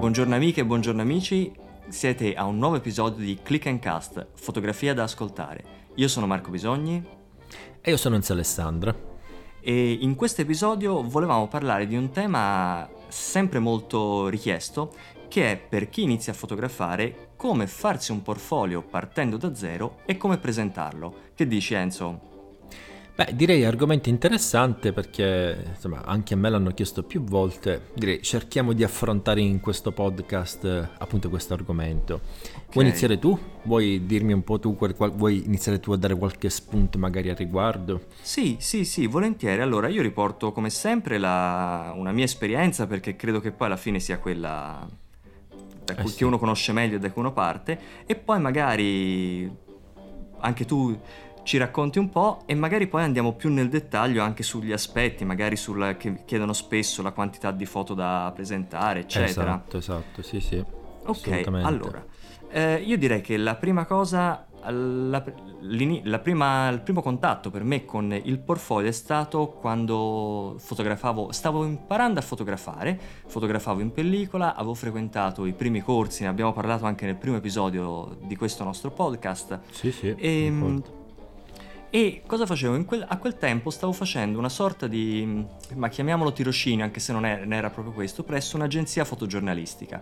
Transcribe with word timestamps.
Buongiorno 0.00 0.34
amiche 0.34 0.62
e 0.62 0.64
buongiorno 0.64 1.02
amici, 1.02 1.52
siete 1.88 2.32
a 2.32 2.46
un 2.46 2.56
nuovo 2.56 2.76
episodio 2.76 3.22
di 3.22 3.38
Click 3.42 3.66
and 3.66 3.80
Cast, 3.80 4.28
fotografia 4.32 4.94
da 4.94 5.02
ascoltare. 5.02 5.62
Io 5.96 6.08
sono 6.08 6.26
Marco 6.26 6.48
Bisogni 6.50 7.04
e 7.82 7.90
io 7.90 7.98
sono 7.98 8.14
Enzo 8.14 8.32
Alessandra. 8.32 8.96
E 9.60 9.92
in 10.00 10.14
questo 10.14 10.40
episodio 10.40 11.02
volevamo 11.02 11.48
parlare 11.48 11.86
di 11.86 11.96
un 11.96 12.10
tema 12.12 12.88
sempre 13.08 13.58
molto 13.58 14.28
richiesto, 14.28 14.94
che 15.28 15.52
è 15.52 15.58
per 15.58 15.90
chi 15.90 16.00
inizia 16.00 16.32
a 16.32 16.36
fotografare 16.36 17.32
come 17.36 17.66
farsi 17.66 18.10
un 18.10 18.22
portfolio 18.22 18.80
partendo 18.80 19.36
da 19.36 19.54
zero 19.54 19.98
e 20.06 20.16
come 20.16 20.38
presentarlo. 20.38 21.14
Che 21.34 21.46
dici 21.46 21.74
Enzo? 21.74 22.29
Beh, 23.14 23.34
direi 23.34 23.64
argomento 23.64 24.08
interessante 24.08 24.92
perché 24.92 25.64
insomma, 25.68 26.04
anche 26.04 26.34
a 26.34 26.36
me 26.36 26.48
l'hanno 26.48 26.70
chiesto 26.70 27.02
più 27.02 27.22
volte. 27.22 27.88
Direi 27.94 28.22
cerchiamo 28.22 28.72
di 28.72 28.82
affrontare 28.82 29.40
in 29.40 29.60
questo 29.60 29.92
podcast 29.92 30.64
eh, 30.64 30.88
appunto 30.98 31.28
questo 31.28 31.54
argomento. 31.54 32.14
Okay. 32.14 32.64
Vuoi 32.72 32.86
iniziare 32.86 33.18
tu? 33.18 33.38
Vuoi 33.64 34.06
dirmi 34.06 34.32
un 34.32 34.42
po' 34.42 34.58
tu, 34.58 34.76
vuoi 34.76 35.44
iniziare 35.44 35.80
tu 35.80 35.92
a 35.92 35.96
dare 35.96 36.16
qualche 36.16 36.48
spunto 36.48 36.98
magari 36.98 37.28
a 37.28 37.34
riguardo? 37.34 38.06
Sì, 38.20 38.56
sì, 38.58 38.84
sì, 38.84 39.06
volentieri. 39.06 39.60
Allora 39.60 39.88
io 39.88 40.02
riporto 40.02 40.52
come 40.52 40.70
sempre 40.70 41.18
la... 41.18 41.92
una 41.94 42.12
mia 42.12 42.24
esperienza 42.24 42.86
perché 42.86 43.16
credo 43.16 43.40
che 43.40 43.50
poi 43.50 43.66
alla 43.66 43.76
fine 43.76 44.00
sia 44.00 44.18
quella 44.18 44.88
da 45.84 45.94
cui 45.94 46.10
eh 46.10 46.14
sì. 46.14 46.24
uno 46.24 46.38
conosce 46.38 46.72
meglio 46.72 46.96
e 46.96 46.98
da 46.98 47.10
cui 47.10 47.20
uno 47.20 47.32
parte 47.32 47.78
e 48.06 48.14
poi 48.14 48.40
magari 48.40 49.68
anche 50.40 50.64
tu 50.64 50.98
ci 51.42 51.58
racconti 51.58 51.98
un 51.98 52.08
po' 52.08 52.42
e 52.46 52.54
magari 52.54 52.86
poi 52.86 53.02
andiamo 53.02 53.32
più 53.32 53.50
nel 53.50 53.68
dettaglio 53.68 54.22
anche 54.22 54.42
sugli 54.42 54.72
aspetti, 54.72 55.24
magari 55.24 55.56
sulla, 55.56 55.96
che 55.96 56.24
chiedono 56.24 56.52
spesso 56.52 57.02
la 57.02 57.12
quantità 57.12 57.50
di 57.50 57.66
foto 57.66 57.94
da 57.94 58.30
presentare, 58.34 59.00
eccetera. 59.00 59.62
Esatto, 59.66 59.78
esatto, 59.78 60.22
sì, 60.22 60.40
sì. 60.40 60.64
Ok, 61.06 61.42
allora, 61.62 62.04
eh, 62.50 62.74
io 62.76 62.96
direi 62.98 63.20
che 63.20 63.36
la 63.36 63.54
prima 63.54 63.84
cosa, 63.84 64.46
la, 64.68 65.24
la 66.02 66.18
prima, 66.18 66.68
il 66.68 66.80
primo 66.82 67.00
contatto 67.00 67.50
per 67.50 67.64
me 67.64 67.84
con 67.84 68.12
il 68.12 68.38
portfolio 68.38 68.88
è 68.88 68.92
stato 68.92 69.48
quando 69.48 70.56
fotografavo, 70.58 71.32
stavo 71.32 71.64
imparando 71.64 72.20
a 72.20 72.22
fotografare, 72.22 73.00
fotografavo 73.26 73.80
in 73.80 73.92
pellicola, 73.92 74.54
avevo 74.54 74.74
frequentato 74.74 75.46
i 75.46 75.52
primi 75.52 75.80
corsi, 75.80 76.22
ne 76.22 76.28
abbiamo 76.28 76.52
parlato 76.52 76.84
anche 76.84 77.06
nel 77.06 77.16
primo 77.16 77.36
episodio 77.36 78.18
di 78.22 78.36
questo 78.36 78.62
nostro 78.62 78.90
podcast. 78.90 79.60
Sì, 79.70 79.90
sì. 79.90 80.14
E, 80.16 80.44
ehm, 80.44 80.82
e 81.90 82.22
cosa 82.26 82.46
facevo? 82.46 82.84
Quel, 82.84 83.04
a 83.06 83.18
quel 83.18 83.36
tempo 83.36 83.70
stavo 83.70 83.92
facendo 83.92 84.38
una 84.38 84.48
sorta 84.48 84.86
di, 84.86 85.44
ma 85.74 85.88
chiamiamolo 85.88 86.32
tirocinio, 86.32 86.84
anche 86.84 87.00
se 87.00 87.12
non 87.12 87.24
era 87.24 87.70
proprio 87.70 87.92
questo, 87.92 88.22
presso 88.22 88.56
un'agenzia 88.56 89.04
fotogiornalistica 89.04 90.00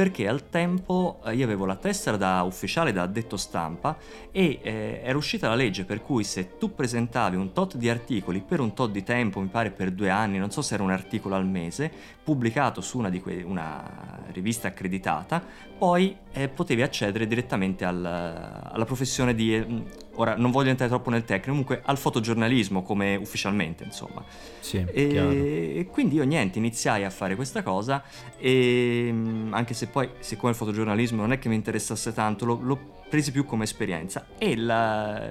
perché 0.00 0.26
al 0.26 0.48
tempo 0.48 1.20
eh, 1.26 1.34
io 1.34 1.44
avevo 1.44 1.66
la 1.66 1.76
tessera 1.76 2.16
da 2.16 2.42
ufficiale 2.42 2.90
da 2.90 3.02
addetto 3.02 3.36
stampa 3.36 3.98
e 4.30 4.58
eh, 4.62 5.02
era 5.04 5.18
uscita 5.18 5.46
la 5.46 5.54
legge 5.54 5.84
per 5.84 6.00
cui 6.00 6.24
se 6.24 6.56
tu 6.56 6.74
presentavi 6.74 7.36
un 7.36 7.52
tot 7.52 7.76
di 7.76 7.86
articoli 7.90 8.40
per 8.40 8.60
un 8.60 8.72
tot 8.72 8.90
di 8.90 9.02
tempo, 9.02 9.40
mi 9.40 9.48
pare 9.48 9.70
per 9.70 9.90
due 9.90 10.08
anni, 10.08 10.38
non 10.38 10.50
so 10.50 10.62
se 10.62 10.72
era 10.72 10.82
un 10.82 10.90
articolo 10.90 11.34
al 11.34 11.46
mese, 11.46 11.92
pubblicato 12.24 12.80
su 12.80 12.96
una, 12.96 13.10
que- 13.10 13.42
una 13.42 14.22
rivista 14.32 14.68
accreditata, 14.68 15.44
poi 15.76 16.16
eh, 16.32 16.48
potevi 16.48 16.80
accedere 16.80 17.26
direttamente 17.26 17.84
al, 17.84 18.02
alla 18.02 18.84
professione 18.86 19.34
di... 19.34 19.54
Eh, 19.54 20.08
ora 20.20 20.36
non 20.36 20.50
voglio 20.50 20.70
entrare 20.70 20.90
troppo 20.90 21.10
nel 21.10 21.24
tecnico, 21.24 21.50
comunque 21.50 21.82
al 21.84 21.98
fotogiornalismo 21.98 22.82
come 22.82 23.16
ufficialmente, 23.16 23.84
insomma. 23.84 24.24
Sì, 24.60 24.84
e, 24.86 25.88
quindi 25.90 26.16
io 26.16 26.24
niente, 26.24 26.58
iniziai 26.58 27.04
a 27.04 27.10
fare 27.10 27.34
questa 27.34 27.62
cosa 27.62 28.02
e 28.38 29.12
anche 29.50 29.74
se 29.74 29.86
poi, 29.86 30.10
siccome 30.20 30.52
il 30.52 30.56
fotogiornalismo 30.56 31.20
non 31.20 31.32
è 31.32 31.38
che 31.38 31.48
mi 31.48 31.54
interessasse 31.54 32.12
tanto, 32.12 32.44
lo, 32.44 32.58
l'ho 32.60 32.78
presi 33.08 33.32
più 33.32 33.44
come 33.44 33.64
esperienza 33.64 34.26
e 34.38 34.56
la, 34.56 35.30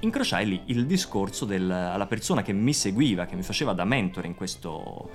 incrociai 0.00 0.46
lì 0.46 0.62
il 0.66 0.86
discorso 0.86 1.44
del, 1.44 1.70
alla 1.70 2.06
persona 2.06 2.42
che 2.42 2.52
mi 2.52 2.72
seguiva, 2.72 3.26
che 3.26 3.36
mi 3.36 3.42
faceva 3.42 3.72
da 3.72 3.84
mentore 3.84 4.26
in 4.26 4.34
questo 4.34 5.10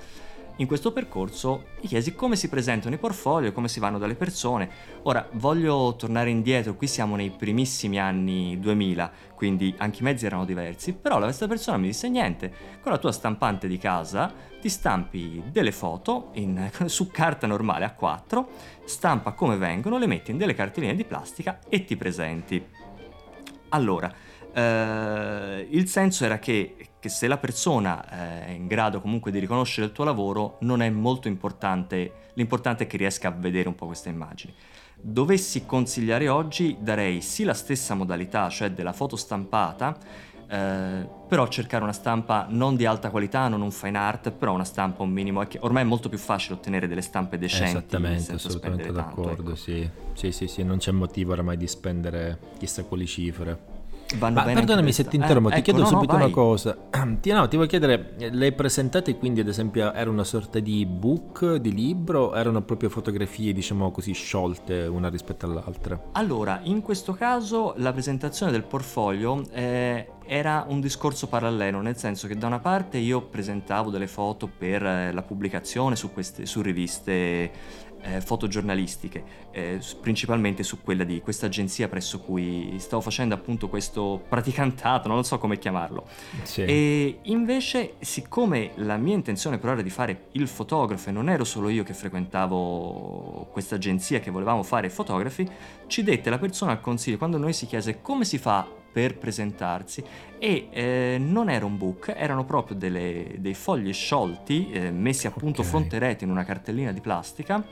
in 0.60 0.66
questo 0.66 0.92
percorso 0.92 1.68
gli 1.80 1.88
chiesi 1.88 2.14
come 2.14 2.36
si 2.36 2.48
presentano 2.48 2.94
i 2.94 2.98
portfolio, 2.98 3.52
come 3.52 3.68
si 3.68 3.80
vanno 3.80 3.98
dalle 3.98 4.14
persone. 4.14 4.68
Ora 5.04 5.26
voglio 5.32 5.96
tornare 5.96 6.28
indietro, 6.28 6.76
qui 6.76 6.86
siamo 6.86 7.16
nei 7.16 7.30
primissimi 7.30 7.98
anni 7.98 8.58
2000, 8.60 9.10
quindi 9.34 9.74
anche 9.78 10.00
i 10.00 10.02
mezzi 10.02 10.26
erano 10.26 10.44
diversi, 10.44 10.92
però 10.92 11.18
la 11.18 11.24
questa 11.24 11.48
persona 11.48 11.78
mi 11.78 11.86
disse 11.86 12.10
niente, 12.10 12.52
con 12.82 12.92
la 12.92 12.98
tua 12.98 13.10
stampante 13.10 13.66
di 13.68 13.78
casa 13.78 14.32
ti 14.60 14.68
stampi 14.68 15.42
delle 15.50 15.72
foto 15.72 16.28
in, 16.34 16.70
su 16.86 17.10
carta 17.10 17.46
normale 17.46 17.86
a 17.86 17.94
4, 17.94 18.48
stampa 18.84 19.32
come 19.32 19.56
vengono, 19.56 19.96
le 19.96 20.06
metti 20.06 20.30
in 20.30 20.36
delle 20.36 20.54
cartoline 20.54 20.94
di 20.94 21.04
plastica 21.04 21.58
e 21.70 21.84
ti 21.86 21.96
presenti. 21.96 22.62
Allora, 23.70 24.12
eh, 24.52 25.66
il 25.70 25.88
senso 25.88 26.24
era 26.26 26.38
che 26.38 26.74
che 27.00 27.08
se 27.08 27.26
la 27.26 27.38
persona 27.38 28.04
eh, 28.04 28.46
è 28.46 28.50
in 28.50 28.66
grado 28.66 29.00
comunque 29.00 29.30
di 29.30 29.38
riconoscere 29.38 29.86
il 29.86 29.92
tuo 29.92 30.04
lavoro 30.04 30.58
non 30.60 30.82
è 30.82 30.90
molto 30.90 31.28
importante, 31.28 32.12
l'importante 32.34 32.84
è 32.84 32.86
che 32.86 32.98
riesca 32.98 33.28
a 33.28 33.30
vedere 33.32 33.68
un 33.68 33.74
po' 33.74 33.86
queste 33.86 34.10
immagini. 34.10 34.54
Dovessi 35.02 35.64
consigliare 35.64 36.28
oggi 36.28 36.76
darei 36.78 37.22
sì 37.22 37.44
la 37.44 37.54
stessa 37.54 37.94
modalità, 37.94 38.50
cioè 38.50 38.70
della 38.70 38.92
foto 38.92 39.16
stampata, 39.16 39.96
eh, 40.46 41.08
però 41.26 41.48
cercare 41.48 41.82
una 41.82 41.94
stampa 41.94 42.46
non 42.50 42.76
di 42.76 42.84
alta 42.84 43.08
qualità, 43.08 43.48
non 43.48 43.62
un 43.62 43.70
fine 43.70 43.96
art, 43.96 44.30
però 44.30 44.52
una 44.52 44.64
stampa 44.64 45.02
un 45.02 45.10
minimo, 45.10 45.42
ormai 45.60 45.82
è 45.84 45.86
molto 45.86 46.10
più 46.10 46.18
facile 46.18 46.56
ottenere 46.56 46.86
delle 46.86 47.00
stampe 47.00 47.38
decenti. 47.38 47.78
Esattamente, 47.78 48.32
assolutamente 48.32 48.92
d'accordo, 48.92 49.34
tanto, 49.36 49.50
ecco. 49.50 49.54
sì. 49.54 49.90
sì. 50.12 50.32
Sì, 50.32 50.48
sì, 50.48 50.62
non 50.64 50.76
c'è 50.76 50.90
motivo 50.90 51.32
oramai 51.32 51.56
di 51.56 51.66
spendere 51.66 52.38
chissà 52.58 52.84
quali 52.84 53.06
cifre. 53.06 53.79
Vanno 54.18 54.40
Ma 54.40 54.52
perdonami 54.52 54.92
se 54.92 55.06
ti 55.06 55.16
interrompo, 55.16 55.48
eh, 55.50 55.52
ti 55.52 55.58
ecco, 55.58 55.70
chiedo 55.70 55.80
no, 55.82 55.86
subito 55.86 56.16
no, 56.16 56.24
una 56.24 56.32
cosa. 56.32 56.76
Ti, 57.20 57.32
no, 57.32 57.48
ti 57.48 57.56
voglio 57.56 57.68
chiedere, 57.68 58.14
le 58.16 58.52
presentate 58.52 59.16
quindi 59.16 59.40
ad 59.40 59.48
esempio 59.48 59.92
era 59.92 60.08
una 60.08 60.24
sorta 60.24 60.58
di 60.58 60.86
book, 60.86 61.56
di 61.56 61.72
libro, 61.72 62.34
erano 62.34 62.62
proprio 62.62 62.88
fotografie 62.88 63.52
diciamo 63.52 63.90
così 63.90 64.12
sciolte 64.12 64.86
una 64.86 65.08
rispetto 65.08 65.46
all'altra? 65.46 66.00
Allora, 66.12 66.60
in 66.62 66.80
questo 66.82 67.12
caso 67.12 67.74
la 67.76 67.92
presentazione 67.92 68.52
del 68.52 68.64
portfolio 68.64 69.42
eh, 69.50 70.06
era 70.24 70.64
un 70.68 70.80
discorso 70.80 71.26
parallelo, 71.26 71.80
nel 71.80 71.96
senso 71.96 72.26
che 72.28 72.36
da 72.36 72.46
una 72.46 72.60
parte 72.60 72.98
io 72.98 73.22
presentavo 73.22 73.90
delle 73.90 74.06
foto 74.06 74.48
per 74.48 74.84
eh, 74.84 75.12
la 75.12 75.22
pubblicazione 75.22 75.96
su, 75.96 76.12
queste, 76.12 76.46
su 76.46 76.62
riviste 76.62 77.50
eh, 78.02 78.20
fotogiornalistiche, 78.20 79.22
eh, 79.50 79.80
principalmente 80.00 80.62
su 80.62 80.82
quella 80.82 81.04
di 81.04 81.20
questa 81.20 81.46
agenzia 81.46 81.88
presso 81.88 82.20
cui 82.20 82.76
stavo 82.78 83.02
facendo 83.02 83.34
appunto 83.34 83.68
questo 83.68 84.22
praticantato, 84.28 85.08
non 85.08 85.24
so 85.24 85.38
come 85.38 85.58
chiamarlo. 85.58 86.06
Sì. 86.42 86.62
E 86.62 87.18
invece, 87.22 87.94
siccome 88.00 88.72
la 88.76 88.96
mia 88.96 89.14
intenzione 89.14 89.58
però 89.58 89.72
era 89.72 89.82
di 89.82 89.90
fare 89.90 90.28
il 90.32 90.48
fotografo 90.48 91.08
e 91.08 91.12
non 91.12 91.28
ero 91.28 91.44
solo 91.44 91.68
io 91.68 91.82
che 91.82 91.94
frequentavo 91.94 93.48
questa 93.52 93.76
agenzia 93.76 94.20
che 94.20 94.30
volevamo 94.30 94.62
fare 94.62 94.90
fotografi, 94.90 95.48
ci 95.86 96.02
dette 96.02 96.30
la 96.30 96.38
persona 96.38 96.72
al 96.72 96.80
consiglio 96.80 97.18
quando 97.18 97.38
noi 97.38 97.52
si 97.52 97.66
chiese 97.66 98.00
come 98.00 98.24
si 98.24 98.38
fa 98.38 98.78
per 98.92 99.18
presentarsi 99.18 100.02
e 100.38 100.68
eh, 100.70 101.16
non 101.20 101.48
era 101.48 101.64
un 101.64 101.76
book, 101.76 102.12
erano 102.16 102.44
proprio 102.44 102.76
delle, 102.76 103.36
dei 103.38 103.54
fogli 103.54 103.92
sciolti 103.92 104.70
eh, 104.70 104.90
messi 104.90 105.26
appunto 105.26 105.60
okay. 105.60 105.70
fronte 105.70 105.98
rete 105.98 106.24
in 106.24 106.30
una 106.30 106.44
cartellina 106.44 106.92
di 106.92 107.00
plastica, 107.00 107.62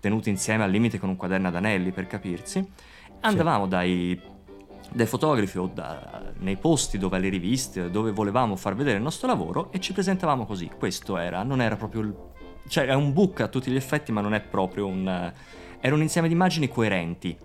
tenuti 0.00 0.30
insieme 0.30 0.64
al 0.64 0.70
limite 0.70 0.98
con 0.98 1.08
un 1.08 1.16
quaderno 1.16 1.48
ad 1.48 1.56
anelli 1.56 1.92
per 1.92 2.06
capirsi. 2.06 2.66
Andavamo 3.20 3.64
sì. 3.64 3.70
dai, 3.70 4.20
dai, 4.92 5.06
fotografi 5.06 5.58
o 5.58 5.70
da, 5.72 6.32
nei 6.38 6.56
posti 6.56 6.98
dove 6.98 7.16
alle 7.16 7.28
riviste, 7.28 7.90
dove 7.90 8.10
volevamo 8.10 8.56
far 8.56 8.74
vedere 8.74 8.96
il 8.96 9.02
nostro 9.02 9.26
lavoro 9.26 9.70
e 9.72 9.80
ci 9.80 9.92
presentavamo 9.92 10.46
così. 10.46 10.70
Questo 10.76 11.16
era, 11.16 11.42
non 11.42 11.60
era 11.60 11.76
proprio 11.76 12.00
il, 12.00 12.14
cioè 12.68 12.86
è 12.86 12.94
un 12.94 13.12
book 13.12 13.40
a 13.40 13.48
tutti 13.48 13.70
gli 13.70 13.76
effetti, 13.76 14.10
ma 14.10 14.20
non 14.20 14.34
è 14.34 14.40
proprio 14.40 14.86
un... 14.86 15.32
era 15.80 15.94
un 15.94 16.02
insieme 16.02 16.28
di 16.28 16.34
immagini 16.34 16.68
coerenti 16.68 17.36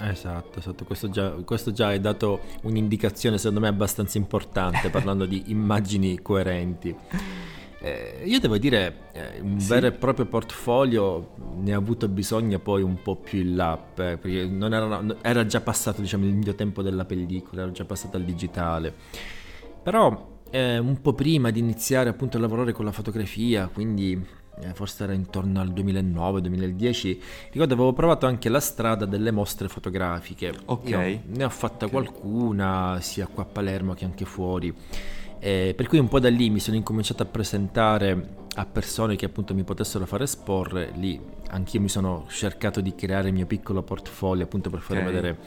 Esatto, 0.00 0.58
esatto. 0.58 0.84
Questo, 0.84 1.08
già, 1.10 1.30
questo 1.30 1.72
già 1.72 1.88
hai 1.88 2.00
dato 2.00 2.40
un'indicazione 2.62 3.38
secondo 3.38 3.60
me 3.60 3.68
abbastanza 3.68 4.18
importante 4.18 4.90
parlando 4.90 5.26
di 5.26 5.44
immagini 5.46 6.20
coerenti. 6.20 6.94
Eh, 7.80 8.22
io 8.24 8.40
devo 8.40 8.58
dire, 8.58 9.10
eh, 9.12 9.40
un 9.40 9.60
sì. 9.60 9.68
vero 9.68 9.86
e 9.86 9.92
proprio 9.92 10.26
portfolio 10.26 11.34
ne 11.56 11.74
ho 11.74 11.78
avuto 11.78 12.08
bisogno 12.08 12.58
poi 12.58 12.82
un 12.82 13.00
po' 13.02 13.16
più 13.16 13.40
in 13.40 13.54
là, 13.54 13.74
eh, 13.74 14.18
perché 14.18 14.50
era, 14.60 15.04
era, 15.22 15.46
già 15.46 15.60
passato 15.60 16.00
diciamo, 16.00 16.24
il 16.24 16.34
mio 16.34 16.54
tempo 16.54 16.82
della 16.82 17.04
pellicola, 17.04 17.62
era 17.62 17.70
già 17.70 17.84
passato 17.84 18.16
al 18.16 18.24
digitale. 18.24 18.92
Però 19.82 20.40
eh, 20.50 20.78
un 20.78 21.00
po' 21.00 21.12
prima 21.12 21.50
di 21.50 21.60
iniziare 21.60 22.08
appunto 22.08 22.36
a 22.36 22.40
lavorare 22.40 22.72
con 22.72 22.84
la 22.84 22.92
fotografia, 22.92 23.68
quindi 23.72 24.20
forse 24.74 25.04
era 25.04 25.12
intorno 25.12 25.60
al 25.60 25.70
2009-2010, 25.70 27.18
ricordo 27.52 27.74
avevo 27.74 27.92
provato 27.92 28.26
anche 28.26 28.48
la 28.48 28.60
strada 28.60 29.04
delle 29.04 29.30
mostre 29.30 29.68
fotografiche. 29.68 30.54
Ok. 30.66 30.88
Io 30.88 31.20
ne 31.26 31.44
ho 31.44 31.48
fatta 31.48 31.86
okay. 31.86 31.90
qualcuna, 31.90 32.98
sia 33.00 33.26
qua 33.26 33.42
a 33.42 33.46
Palermo 33.46 33.94
che 33.94 34.04
anche 34.04 34.24
fuori. 34.24 34.74
Eh, 35.40 35.72
per 35.76 35.86
cui 35.86 35.98
un 35.98 36.08
po' 36.08 36.18
da 36.18 36.28
lì 36.28 36.50
mi 36.50 36.58
sono 36.58 36.76
incominciato 36.76 37.22
a 37.22 37.26
presentare 37.26 38.36
a 38.54 38.66
persone 38.66 39.14
che 39.14 39.26
appunto 39.26 39.54
mi 39.54 39.62
potessero 39.62 40.04
fare 40.04 40.24
esporre, 40.24 40.90
lì 40.96 41.20
anch'io 41.50 41.80
mi 41.80 41.88
sono 41.88 42.24
cercato 42.28 42.80
di 42.80 42.92
creare 42.94 43.28
il 43.28 43.34
mio 43.34 43.46
piccolo 43.46 43.82
portfolio 43.82 44.44
appunto 44.44 44.68
per 44.68 44.80
fare 44.80 45.00
okay. 45.00 45.12
vedere 45.12 45.38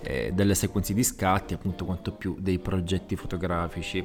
eh, 0.00 0.32
delle 0.32 0.54
sequenze 0.54 0.94
di 0.94 1.02
scatti, 1.02 1.52
appunto 1.52 1.84
quanto 1.84 2.12
più 2.12 2.36
dei 2.38 2.58
progetti 2.58 3.16
fotografici. 3.16 4.04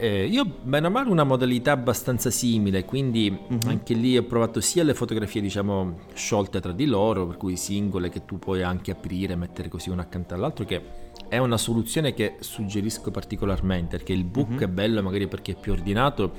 Eh, 0.00 0.26
io 0.26 0.44
bene 0.44 0.86
o 0.86 0.90
male 0.90 1.10
una 1.10 1.24
modalità 1.24 1.72
abbastanza 1.72 2.30
simile, 2.30 2.84
quindi 2.84 3.30
mm-hmm. 3.30 3.60
anche 3.66 3.94
lì 3.94 4.16
ho 4.16 4.22
provato 4.22 4.60
sia 4.60 4.84
le 4.84 4.94
fotografie 4.94 5.40
diciamo 5.40 5.98
sciolte 6.14 6.60
tra 6.60 6.70
di 6.70 6.86
loro, 6.86 7.26
per 7.26 7.36
cui 7.36 7.56
singole 7.56 8.08
che 8.08 8.24
tu 8.24 8.38
puoi 8.38 8.62
anche 8.62 8.92
aprire, 8.92 9.34
mettere 9.34 9.68
così 9.68 9.90
uno 9.90 10.00
accanto 10.00 10.34
all'altro, 10.34 10.64
che 10.64 10.80
è 11.28 11.38
una 11.38 11.56
soluzione 11.56 12.14
che 12.14 12.36
suggerisco 12.38 13.10
particolarmente 13.10 13.96
perché 13.96 14.12
il 14.12 14.22
book 14.22 14.50
mm-hmm. 14.50 14.62
è 14.62 14.68
bello 14.68 15.02
magari 15.02 15.26
perché 15.26 15.52
è 15.52 15.56
più 15.56 15.72
ordinato, 15.72 16.34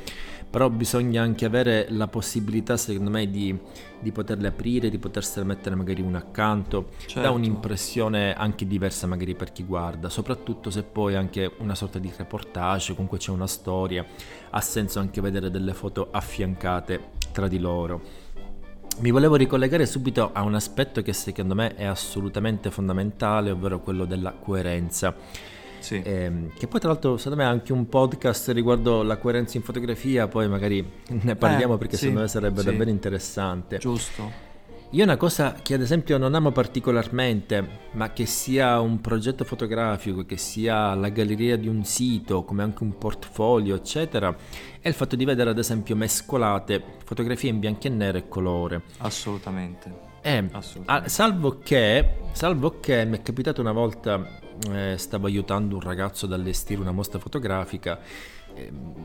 però 0.49 0.69
bisogna 0.69 1.21
anche 1.21 1.45
avere 1.45 1.87
la 1.89 2.07
possibilità 2.07 2.75
secondo 2.75 3.09
me 3.09 3.29
di, 3.29 3.57
di 3.99 4.11
poterle 4.11 4.47
aprire, 4.47 4.89
di 4.89 4.97
potersele 4.97 5.45
mettere 5.45 5.75
magari 5.75 6.01
uno 6.01 6.17
accanto, 6.17 6.89
certo. 6.99 7.21
dà 7.21 7.31
un'impressione 7.31 8.33
anche 8.33 8.65
diversa 8.65 9.05
magari 9.07 9.35
per 9.35 9.51
chi 9.51 9.63
guarda, 9.63 10.09
soprattutto 10.09 10.69
se 10.69 10.83
poi 10.83 11.15
anche 11.15 11.51
una 11.59 11.75
sorta 11.75 11.99
di 11.99 12.11
reportage, 12.15 12.93
comunque 12.93 13.19
c'è 13.19 13.31
una 13.31 13.47
storia, 13.47 14.05
ha 14.49 14.61
senso 14.61 14.99
anche 14.99 15.21
vedere 15.21 15.51
delle 15.51 15.73
foto 15.73 16.07
affiancate 16.11 17.17
tra 17.31 17.47
di 17.47 17.59
loro. 17.59 18.27
Mi 19.01 19.11
volevo 19.11 19.35
ricollegare 19.35 19.85
subito 19.85 20.31
a 20.33 20.41
un 20.41 20.55
aspetto 20.55 21.01
che 21.01 21.13
secondo 21.13 21.55
me 21.55 21.73
è 21.75 21.85
assolutamente 21.85 22.69
fondamentale, 22.69 23.51
ovvero 23.51 23.79
quello 23.79 24.03
della 24.03 24.33
coerenza. 24.33 25.15
Sì. 25.79 26.01
Eh, 26.01 26.31
che 26.57 26.67
poi 26.67 26.79
tra 26.79 26.89
l'altro 26.89 27.17
secondo 27.17 27.37
me 27.37 27.45
ha 27.45 27.51
anche 27.51 27.73
un 27.73 27.87
podcast 27.87 28.49
riguardo 28.51 29.03
la 29.03 29.17
coerenza 29.17 29.57
in 29.57 29.63
fotografia, 29.63 30.27
poi 30.27 30.47
magari 30.47 30.85
ne 31.09 31.35
parliamo 31.35 31.75
eh, 31.75 31.77
perché 31.77 31.95
sì, 31.95 32.01
secondo 32.03 32.21
me 32.21 32.27
sarebbe 32.27 32.59
sì. 32.59 32.65
davvero 32.65 32.89
interessante. 32.89 33.77
Giusto. 33.77 34.47
Io 34.93 35.03
una 35.03 35.17
cosa 35.17 35.53
che 35.61 35.75
ad 35.75 35.81
esempio 35.81 36.17
non 36.17 36.33
amo 36.33 36.51
particolarmente, 36.51 37.63
ma 37.91 38.11
che 38.11 38.25
sia 38.25 38.79
un 38.79 38.99
progetto 39.01 39.43
fotografico, 39.43 40.25
che 40.25 40.37
sia 40.37 40.95
la 40.95 41.09
galleria 41.09 41.57
di 41.57 41.67
un 41.67 41.83
sito, 41.83 42.43
come 42.43 42.63
anche 42.63 42.81
un 42.81 42.97
portfolio, 42.97 43.75
eccetera, 43.75 44.35
è 44.81 44.87
il 44.87 44.95
fatto 44.95 45.15
di 45.15 45.25
vedere 45.25 45.51
ad 45.51 45.59
esempio 45.59 45.95
mescolate 45.95 46.81
fotografie 47.05 47.51
in 47.51 47.59
bianco 47.59 47.85
e 47.85 47.89
nero 47.91 48.17
e 48.17 48.27
colore. 48.27 48.81
Assolutamente. 48.97 50.07
Eh, 50.21 50.47
Assolutamente. 50.51 51.09
salvo, 51.09 51.59
che, 51.59 52.15
salvo 52.31 52.79
che 52.79 53.05
mi 53.05 53.17
è 53.17 53.21
capitato 53.21 53.61
una 53.61 53.71
volta, 53.71 54.39
eh, 54.71 54.95
stavo 54.97 55.27
aiutando 55.27 55.75
un 55.75 55.81
ragazzo 55.81 56.25
ad 56.25 56.33
allestire 56.33 56.81
una 56.81 56.91
mostra 56.91 57.19
fotografica. 57.19 57.99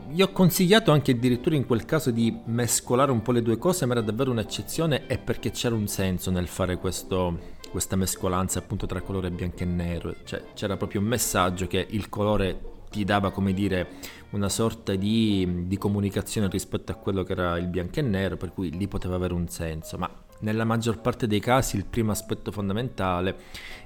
Gli 0.09 0.21
ho 0.21 0.31
consigliato 0.31 0.91
anche 0.91 1.11
addirittura 1.11 1.55
in 1.55 1.65
quel 1.65 1.85
caso 1.85 2.11
di 2.11 2.35
mescolare 2.45 3.11
un 3.11 3.21
po' 3.21 3.31
le 3.31 3.41
due 3.41 3.57
cose, 3.57 3.85
ma 3.85 3.93
era 3.93 4.01
davvero 4.01 4.31
un'eccezione 4.31 5.07
e 5.07 5.17
perché 5.17 5.51
c'era 5.51 5.75
un 5.75 5.87
senso 5.87 6.29
nel 6.31 6.47
fare 6.47 6.77
questo, 6.77 7.39
questa 7.69 7.95
mescolanza 7.95 8.59
appunto 8.59 8.85
tra 8.85 9.01
colore 9.01 9.31
bianco 9.31 9.63
e 9.63 9.65
nero, 9.65 10.15
cioè 10.25 10.43
c'era 10.55 10.75
proprio 10.77 10.99
un 10.99 11.07
messaggio 11.07 11.67
che 11.67 11.85
il 11.89 12.09
colore 12.09 12.73
ti 12.89 13.03
dava 13.03 13.31
come 13.31 13.53
dire 13.53 13.87
una 14.31 14.49
sorta 14.49 14.95
di, 14.95 15.67
di 15.67 15.77
comunicazione 15.77 16.49
rispetto 16.49 16.91
a 16.91 16.95
quello 16.95 17.23
che 17.23 17.33
era 17.33 17.57
il 17.57 17.67
bianco 17.67 17.99
e 17.99 18.03
nero, 18.03 18.35
per 18.37 18.51
cui 18.51 18.71
lì 18.71 18.87
poteva 18.87 19.15
avere 19.15 19.33
un 19.33 19.47
senso, 19.47 19.97
ma 19.97 20.09
nella 20.39 20.65
maggior 20.65 20.99
parte 20.99 21.27
dei 21.27 21.39
casi 21.39 21.77
il 21.77 21.85
primo 21.85 22.11
aspetto 22.11 22.51
fondamentale 22.51 23.35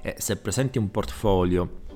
è 0.00 0.14
se 0.18 0.36
presenti 0.36 0.78
un 0.78 0.90
portfolio 0.90 1.88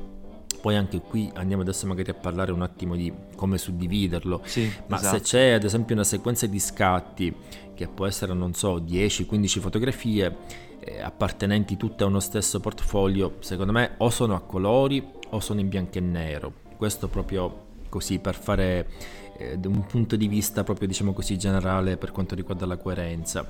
poi 0.64 0.76
anche 0.76 0.98
qui 1.02 1.30
andiamo 1.34 1.60
adesso 1.60 1.86
magari 1.86 2.08
a 2.08 2.14
parlare 2.14 2.50
un 2.50 2.62
attimo 2.62 2.96
di 2.96 3.12
come 3.36 3.58
suddividerlo, 3.58 4.40
sì, 4.46 4.72
ma 4.86 4.96
esatto. 4.96 5.16
se 5.18 5.22
c'è 5.22 5.50
ad 5.50 5.62
esempio 5.64 5.94
una 5.94 6.04
sequenza 6.04 6.46
di 6.46 6.58
scatti 6.58 7.36
che 7.74 7.86
può 7.86 8.06
essere, 8.06 8.32
non 8.32 8.54
so, 8.54 8.78
10-15 8.78 9.60
fotografie 9.60 10.36
eh, 10.80 11.02
appartenenti 11.02 11.76
tutte 11.76 12.04
a 12.04 12.06
uno 12.06 12.18
stesso 12.18 12.60
portfolio, 12.60 13.36
secondo 13.40 13.72
me 13.72 13.92
o 13.98 14.08
sono 14.08 14.34
a 14.34 14.40
colori 14.40 15.06
o 15.28 15.38
sono 15.38 15.60
in 15.60 15.68
bianco 15.68 15.98
e 15.98 16.00
nero. 16.00 16.52
Questo 16.78 17.08
proprio 17.08 17.66
così 17.90 18.18
per 18.18 18.34
fare 18.34 18.88
eh, 19.36 19.58
un 19.64 19.84
punto 19.84 20.16
di 20.16 20.28
vista 20.28 20.64
proprio 20.64 20.88
diciamo 20.88 21.12
così 21.12 21.36
generale 21.36 21.98
per 21.98 22.10
quanto 22.10 22.34
riguarda 22.34 22.64
la 22.64 22.78
coerenza. 22.78 23.46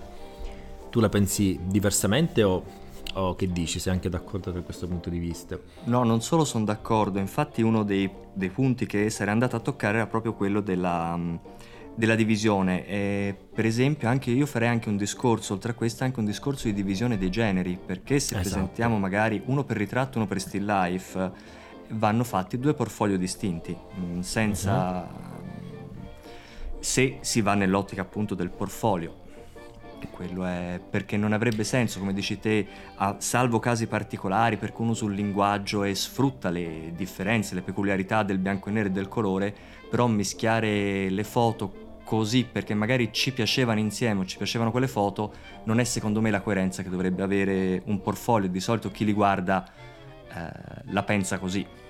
Tu 0.95 1.01
la 1.01 1.09
pensi 1.09 1.59
diversamente 1.61 2.45
o 2.45 2.63
o 3.15 3.35
che 3.35 3.51
dici? 3.51 3.81
Sei 3.81 3.93
anche 3.93 4.09
d'accordo 4.09 4.53
da 4.53 4.61
questo 4.61 4.87
punto 4.87 5.11
di 5.11 5.19
vista? 5.19 5.59
No, 5.87 6.05
non 6.05 6.23
solo 6.23 6.45
sono 6.45 6.65
d'accordo, 6.65 7.19
infatti 7.19 7.63
uno 7.63 7.83
dei, 7.83 8.09
dei 8.33 8.49
punti 8.49 8.87
che 8.87 9.11
sarei 9.11 9.33
andato 9.33 9.57
a 9.57 9.59
toccare 9.59 9.97
era 9.97 10.07
proprio 10.07 10.35
quello 10.35 10.61
della, 10.61 11.19
della 11.97 12.15
divisione. 12.15 12.87
E, 12.87 13.37
per 13.53 13.67
esempio, 13.67 14.09
anche 14.09 14.31
io 14.31 14.47
farei 14.47 14.69
anche 14.69 14.89
un 14.89 14.97
discorso, 14.97 15.55
oltre 15.55 15.73
a 15.73 15.75
questo, 15.75 16.05
anche 16.05 16.21
un 16.21 16.27
discorso 16.27 16.69
di 16.69 16.75
divisione 16.75 17.19
dei 17.19 17.31
generi, 17.31 17.77
perché 17.85 18.21
se 18.21 18.39
esatto. 18.39 18.57
presentiamo 18.57 18.97
magari 18.97 19.43
uno 19.47 19.65
per 19.65 19.77
ritratto, 19.77 20.19
uno 20.19 20.29
per 20.29 20.41
still 20.41 20.65
life, 20.65 21.33
vanno 21.89 22.23
fatti 22.23 22.57
due 22.57 22.75
portfolio 22.75 23.19
distinti, 23.19 23.77
senza... 24.21 25.09
Uh-huh. 25.11 26.23
se 26.79 27.19
si 27.21 27.41
va 27.41 27.55
nell'ottica 27.55 28.03
appunto 28.03 28.37
del 28.37 28.51
portfolio 28.51 29.23
quello 30.11 30.45
è 30.45 30.81
perché 30.89 31.17
non 31.17 31.33
avrebbe 31.33 31.65
senso, 31.65 31.99
come 31.99 32.13
dici 32.13 32.39
te, 32.39 32.67
a, 32.97 33.17
salvo 33.19 33.59
casi 33.59 33.87
particolari 33.87 34.57
per 34.57 34.73
cui 34.73 34.85
uno 34.85 34.93
usa 34.93 35.05
un 35.05 35.13
linguaggio 35.13 35.85
e 35.85 35.95
sfrutta 35.95 36.51
le 36.51 36.93
differenze, 36.95 37.55
le 37.55 37.63
peculiarità 37.63 38.23
del 38.23 38.39
bianco 38.39 38.69
e 38.69 38.73
nero 38.73 38.89
e 38.89 38.93
del 38.93 39.09
colore, 39.09 39.55
però 39.89 40.07
mischiare 40.07 41.09
le 41.09 41.25
foto 41.25 41.83
così 42.05 42.47
perché 42.51 42.75
magari 42.75 43.13
ci 43.13 43.33
piacevano 43.33 43.81
insieme 43.81 44.21
o 44.21 44.25
ci 44.25 44.37
piacevano 44.37 44.71
quelle 44.71 44.89
foto, 44.89 45.33
non 45.65 45.81
è 45.81 45.85
secondo 45.85 46.21
me 46.21 46.31
la 46.31 46.41
coerenza 46.41 46.83
che 46.83 46.91
dovrebbe 46.91 47.23
avere 47.23 47.83
un 47.87 48.01
portfolio. 48.01 48.49
Di 48.49 48.61
solito 48.61 48.91
chi 48.91 49.05
li 49.05 49.13
guarda 49.13 49.65
eh, 50.33 50.83
la 50.93 51.03
pensa 51.03 51.39
così. 51.39 51.84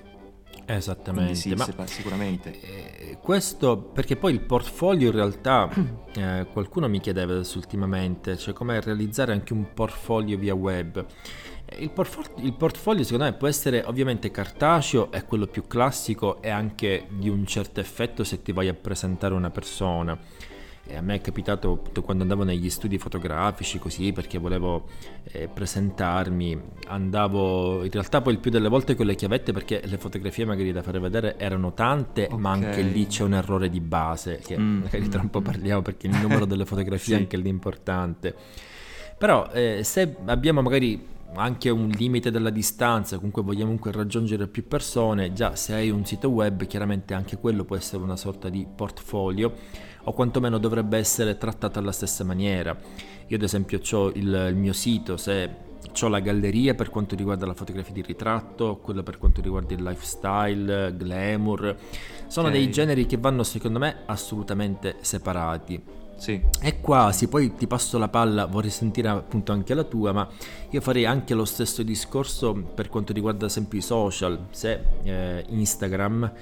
Esattamente, 0.67 1.35
sì, 1.35 1.55
ma 1.55 1.67
sicuramente. 1.87 2.61
Eh, 2.61 3.19
questo 3.21 3.79
perché 3.79 4.17
poi 4.17 4.33
il 4.33 4.41
portfolio 4.41 5.09
in 5.09 5.15
realtà 5.15 5.69
eh, 6.15 6.47
qualcuno 6.53 6.89
mi 6.89 7.01
chiedeva 7.01 7.33
adesso 7.33 7.59
ultimamente, 7.59 8.37
cioè 8.37 8.55
come 8.55 8.81
realizzare 8.81 9.33
anche 9.33 9.53
un 9.53 9.73
portfolio 9.75 10.39
via 10.39 10.55
web. 10.55 11.05
Eh, 11.65 11.83
il, 11.83 11.91
portfolio, 11.91 12.31
il 12.45 12.55
portfolio 12.55 13.05
secondo 13.05 13.25
me 13.25 13.33
può 13.35 13.49
essere 13.49 13.83
ovviamente 13.85 14.31
cartaceo, 14.31 15.11
è 15.11 15.25
quello 15.25 15.47
più 15.47 15.67
classico 15.67 16.41
e 16.43 16.49
anche 16.51 17.07
di 17.11 17.29
un 17.29 17.47
certo 17.47 17.81
effetto 17.81 18.25
se 18.25 18.43
ti 18.43 18.53
vai 18.53 18.69
a 18.69 18.75
presentare 18.75 19.35
una 19.35 19.51
persona 19.51 20.19
e 20.87 20.97
a 20.97 21.01
me 21.01 21.15
è 21.15 21.21
capitato 21.21 21.83
quando 22.03 22.23
andavo 22.25 22.45
negli 22.45 22.69
studi 22.69 22.99
fotografici 22.99 23.79
così 23.79 24.13
perché 24.13 24.37
volevo 24.39 24.87
eh, 25.33 25.49
presentarmi, 25.49 26.61
andavo 26.89 27.85
in 27.85 27.91
realtà 27.91 28.21
poi 28.21 28.35
il 28.35 28.39
più 28.39 28.51
delle 28.51 28.69
volte 28.69 28.95
con 28.95 29.07
le 29.07 29.15
chiavette 29.15 29.53
perché 29.53 29.81
le 29.85 29.97
fotografie 29.97 30.45
magari 30.45 30.73
da 30.73 30.83
fare 30.83 30.99
vedere 30.99 31.39
erano 31.39 31.73
tante, 31.73 32.25
okay. 32.25 32.39
ma 32.39 32.51
anche 32.51 32.83
lì 32.83 33.07
c'è 33.07 33.23
un 33.23 33.33
errore 33.33 33.71
di 33.71 33.81
base 33.81 34.41
che 34.45 34.59
mm, 34.59 34.83
magari 34.83 35.09
tra 35.09 35.23
un 35.23 35.31
po' 35.31 35.41
mm, 35.41 35.45
parliamo 35.45 35.83
perché 35.83 36.07
il 36.07 36.17
numero 36.17 36.45
delle 36.45 36.67
fotografie 36.67 36.99
sì. 37.05 37.13
è 37.15 37.17
anche 37.17 37.37
lì 37.39 37.49
importante. 37.49 38.35
Però 39.17 39.49
eh, 39.53 39.81
se 39.85 40.17
abbiamo 40.27 40.61
magari 40.61 41.13
anche 41.37 41.71
un 41.71 41.89
limite 41.89 42.31
della 42.31 42.51
distanza, 42.51 43.17
comunque 43.17 43.43
vogliamo 43.43 43.65
comunque 43.65 43.93
raggiungere 43.93 44.47
più 44.47 44.67
persone, 44.67 45.33
già 45.33 45.57
se 45.57 45.75
hai 45.75 45.91
un 45.91 46.05
sito 46.05 46.29
web 46.29 46.67
chiaramente 46.67 47.15
anche 47.15 47.39
quello 47.39 47.65
può 47.65 47.77
essere 47.77 48.03
una 48.03 48.17
sorta 48.17 48.49
di 48.49 48.67
portfolio 48.73 49.53
o 50.05 50.13
quantomeno 50.13 50.59
dovrebbe 50.59 50.99
essere 50.99 51.37
trattata 51.37 51.79
alla 51.79 51.93
stessa 51.93 52.25
maniera. 52.25 52.77
Io 53.27 53.37
ad 53.37 53.43
esempio 53.43 53.81
ho 53.93 54.09
il, 54.15 54.47
il 54.51 54.57
mio 54.57 54.73
sito, 54.73 55.17
se 55.17 55.63
ho 56.01 56.09
la 56.09 56.21
galleria 56.21 56.75
per 56.75 56.91
quanto 56.91 57.15
riguarda 57.15 57.47
la 57.47 57.55
fotografia 57.55 57.93
di 57.93 58.03
ritratto, 58.03 58.77
quella 58.77 59.03
per 59.03 59.19
quanto 59.19 59.41
riguarda 59.41 59.75
il 59.75 59.83
lifestyle, 59.83 60.95
glamour, 60.97 61.77
sono 62.27 62.49
okay. 62.49 62.61
dei 62.61 62.71
generi 62.71 63.07
che 63.07 63.17
vanno 63.17 63.43
secondo 63.43 63.79
me 63.79 64.03
assolutamente 64.07 64.97
separati. 65.01 66.04
Sì. 66.17 66.41
E 66.61 66.81
quasi, 66.81 67.29
poi 67.29 67.55
ti 67.55 67.67
passo 67.67 67.99
la 67.99 68.09
palla, 68.09 68.47
vorrei 68.47 68.71
sentire 68.71 69.09
appunto 69.09 69.53
anche 69.53 69.75
la 69.75 69.85
tua, 69.85 70.13
ma 70.13 70.29
io 70.71 70.81
farei 70.81 71.05
anche 71.05 71.35
lo 71.35 71.45
stesso 71.45 71.83
discorso 71.83 72.55
per 72.55 72.89
quanto 72.89 73.13
riguarda 73.13 73.47
esempio 73.47 73.79
i 73.79 73.83
social, 73.83 74.47
se 74.51 74.81
eh, 75.03 75.45
Instagram 75.49 76.33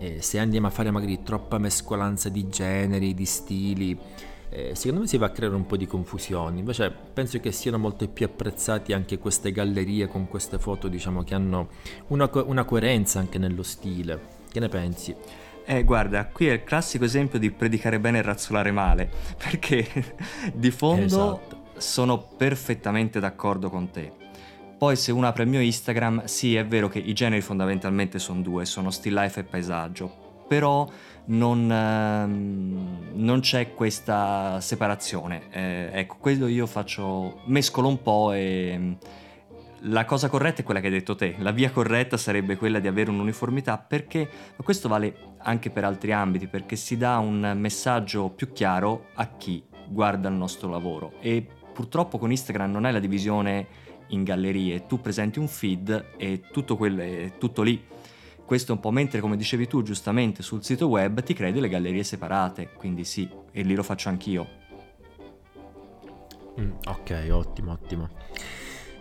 eh, 0.00 0.22
se 0.22 0.38
andiamo 0.38 0.66
a 0.66 0.70
fare 0.70 0.90
magari 0.90 1.22
troppa 1.22 1.58
mescolanza 1.58 2.30
di 2.30 2.48
generi, 2.48 3.12
di 3.12 3.26
stili, 3.26 3.98
eh, 4.48 4.74
secondo 4.74 5.02
me 5.02 5.06
si 5.06 5.18
va 5.18 5.26
a 5.26 5.30
creare 5.30 5.54
un 5.54 5.66
po' 5.66 5.76
di 5.76 5.86
confusione. 5.86 6.58
Invece 6.58 6.90
penso 6.90 7.38
che 7.38 7.52
siano 7.52 7.76
molto 7.76 8.08
più 8.08 8.24
apprezzati 8.24 8.94
anche 8.94 9.18
queste 9.18 9.52
gallerie 9.52 10.08
con 10.08 10.26
queste 10.26 10.58
foto, 10.58 10.88
diciamo, 10.88 11.22
che 11.22 11.34
hanno 11.34 11.68
una, 12.08 12.28
co- 12.28 12.44
una 12.46 12.64
coerenza 12.64 13.18
anche 13.18 13.38
nello 13.38 13.62
stile. 13.62 14.38
Che 14.50 14.58
ne 14.58 14.68
pensi? 14.68 15.14
Eh, 15.64 15.84
guarda, 15.84 16.26
qui 16.26 16.48
è 16.48 16.52
il 16.52 16.64
classico 16.64 17.04
esempio 17.04 17.38
di 17.38 17.50
predicare 17.50 18.00
bene 18.00 18.18
e 18.18 18.22
razzolare 18.22 18.72
male, 18.72 19.10
perché 19.36 19.86
di 20.52 20.70
fondo 20.70 21.04
esatto. 21.04 21.62
sono 21.78 22.18
perfettamente 22.18 23.20
d'accordo 23.20 23.70
con 23.70 23.90
te. 23.90 24.12
Poi 24.76 24.96
se 24.96 25.12
uno 25.12 25.26
apre 25.26 25.42
il 25.42 25.48
mio 25.50 25.60
Instagram, 25.60 26.24
sì 26.24 26.56
è 26.56 26.66
vero 26.66 26.88
che 26.88 26.98
i 26.98 27.12
generi 27.12 27.42
fondamentalmente 27.42 28.18
sono 28.18 28.40
due, 28.40 28.64
sono 28.64 28.90
still 28.90 29.14
life 29.14 29.40
e 29.40 29.44
paesaggio, 29.44 30.44
però 30.48 30.88
non, 31.26 31.70
ehm, 31.70 33.10
non 33.12 33.40
c'è 33.40 33.74
questa 33.74 34.58
separazione. 34.60 35.50
Eh, 35.50 35.90
ecco, 35.92 36.16
quello 36.18 36.46
io 36.46 36.66
faccio, 36.66 37.42
mescolo 37.44 37.88
un 37.88 38.00
po' 38.00 38.32
e 38.32 38.96
la 39.84 40.04
cosa 40.04 40.28
corretta 40.28 40.60
è 40.60 40.64
quella 40.64 40.80
che 40.80 40.86
hai 40.86 40.92
detto 40.92 41.14
te, 41.14 41.36
la 41.38 41.52
via 41.52 41.70
corretta 41.70 42.16
sarebbe 42.16 42.56
quella 42.56 42.80
di 42.80 42.88
avere 42.88 43.10
un'uniformità 43.10 43.78
perché 43.78 44.28
questo 44.62 44.88
vale 44.88 45.34
anche 45.38 45.70
per 45.70 45.84
altri 45.84 46.12
ambiti, 46.12 46.46
perché 46.48 46.76
si 46.76 46.96
dà 46.96 47.18
un 47.18 47.54
messaggio 47.56 48.28
più 48.28 48.52
chiaro 48.52 49.06
a 49.14 49.26
chi 49.36 49.62
guarda 49.88 50.28
il 50.28 50.34
nostro 50.34 50.68
lavoro 50.68 51.14
e 51.20 51.46
purtroppo 51.72 52.18
con 52.18 52.30
Instagram 52.30 52.70
non 52.70 52.86
è 52.86 52.90
la 52.90 52.98
divisione 52.98 53.88
in 54.08 54.24
gallerie, 54.24 54.86
tu 54.86 55.00
presenti 55.00 55.38
un 55.38 55.48
feed 55.48 56.14
e 56.16 56.42
tutto, 56.50 56.76
quello 56.76 57.00
è 57.00 57.32
tutto 57.38 57.62
lì. 57.62 57.82
Questo 58.44 58.72
un 58.72 58.80
po' 58.80 58.90
mentre, 58.90 59.20
come 59.20 59.36
dicevi 59.36 59.68
tu 59.68 59.82
giustamente, 59.82 60.42
sul 60.42 60.64
sito 60.64 60.88
web 60.88 61.22
ti 61.22 61.34
crei 61.34 61.52
delle 61.52 61.68
gallerie 61.68 62.02
separate, 62.02 62.70
quindi 62.76 63.04
sì, 63.04 63.28
e 63.52 63.62
lì 63.62 63.74
lo 63.74 63.84
faccio 63.84 64.08
anch'io. 64.08 64.48
Mm, 66.60 66.72
ok, 66.84 67.28
ottimo, 67.30 67.72
ottimo. 67.72 68.08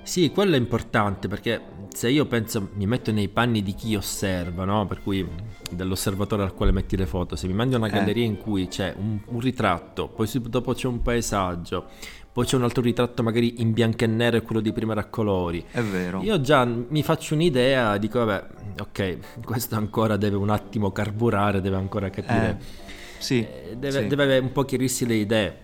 Sì, 0.04 0.32
quello 0.32 0.56
è 0.56 0.58
importante 0.58 1.28
perché 1.28 1.62
se 1.94 2.10
io 2.10 2.26
penso, 2.26 2.70
mi 2.74 2.86
metto 2.86 3.12
nei 3.12 3.28
panni 3.28 3.62
di 3.62 3.74
chi 3.74 3.96
osserva, 3.96 4.64
no? 4.64 4.86
per 4.88 5.02
cui 5.02 5.28
dell'osservatore 5.70 6.44
al 6.44 6.54
quale 6.54 6.72
metti 6.72 6.98
le 6.98 7.06
foto, 7.06 7.36
se 7.36 7.48
mi 7.48 7.54
mandi 7.54 7.76
una 7.76 7.88
eh. 7.88 7.92
galleria 7.92 8.24
eh. 8.24 8.28
in 8.28 8.38
cui 8.38 8.68
c'è 8.68 8.94
un, 8.98 9.20
un, 9.26 9.40
ritratto, 9.40 10.08
poi 10.08 10.30
dopo 10.48 10.74
c'è 10.74 10.88
un 10.88 11.02
paesaggio, 11.02 11.86
poi 12.32 12.46
c'è 12.46 12.56
un 12.56 12.64
altro 12.64 12.82
ritratto 12.82 13.22
magari 13.22 13.62
in 13.62 13.74
bianco 13.74 14.04
e 14.04 14.08
nero 14.08 14.38
e 14.38 14.42
quello 14.42 14.62
di 14.62 14.72
prima 14.72 14.94
era 14.94 15.02
a 15.02 15.06
colori. 15.06 15.64
È 15.70 15.82
vero. 15.82 16.22
Io 16.24 16.40
già 16.42 16.64
mi 16.66 17.04
faccio 17.04 17.34
un'idea, 17.34 17.98
dico 17.98 18.24
vabbè, 18.24 18.48
ok, 18.80 19.44
questo 19.44 19.76
ancora 19.76 20.18
deve 20.18 20.38
un 20.38 20.50
attimo 20.50 20.92
carburare, 20.92 21.62
deve 21.62 21.76
ancora 21.76 22.10
capire. 22.10 22.58
Eh, 22.60 22.88
sì, 23.18 23.40
eh, 23.40 23.76
deve, 23.78 24.02
sì. 24.02 24.08
deve 24.08 24.38
un 24.38 24.52
po' 24.52 24.64
chiarirsi 24.64 25.06
le 25.06 25.16
idee. 25.16 25.58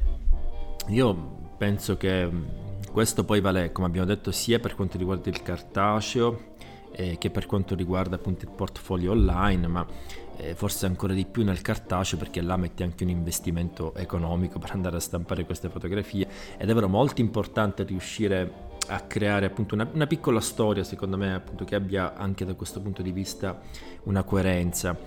Io 0.89 1.33
penso 1.57 1.97
che 1.97 2.29
questo 2.95 3.25
poi 3.25 3.41
vale, 3.41 3.73
come 3.73 3.87
abbiamo 3.87 4.07
detto, 4.07 4.31
sia 4.31 4.57
per 4.57 4.73
quanto 4.73 4.97
riguarda 4.97 5.29
il 5.29 5.41
cartaceo 5.41 6.53
eh, 6.93 7.17
che 7.17 7.29
per 7.29 7.45
quanto 7.45 7.75
riguarda 7.75 8.15
appunto 8.15 8.45
il 8.45 8.51
portfolio 8.51 9.11
online, 9.11 9.67
ma 9.67 9.85
eh, 10.37 10.55
forse 10.55 10.85
ancora 10.85 11.11
di 11.11 11.25
più 11.25 11.43
nel 11.43 11.59
cartaceo 11.59 12.17
perché 12.17 12.39
là 12.41 12.55
metti 12.55 12.83
anche 12.83 13.03
un 13.03 13.09
investimento 13.09 13.93
economico 13.95 14.59
per 14.63 14.71
andare 14.71 14.95
a 14.95 15.01
stampare 15.01 15.43
queste 15.43 15.67
fotografie 15.67 16.25
ed 16.57 16.69
è 16.69 16.73
vero 16.73 16.87
molto 16.87 17.19
importante 17.19 17.83
riuscire 17.83 18.69
a 18.87 19.01
creare 19.01 19.47
appunto 19.47 19.75
una, 19.75 19.89
una 19.91 20.07
piccola 20.07 20.39
storia 20.39 20.85
secondo 20.85 21.17
me 21.17 21.33
appunto 21.33 21.65
che 21.65 21.75
abbia 21.75 22.15
anche 22.15 22.45
da 22.45 22.53
questo 22.53 22.79
punto 22.79 23.01
di 23.01 23.11
vista 23.11 23.59
una 24.03 24.23
coerenza. 24.23 24.97